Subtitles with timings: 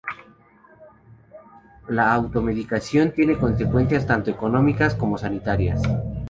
[1.87, 5.79] La auto medicación tiene consecuencias tanto económicas como sanitarias.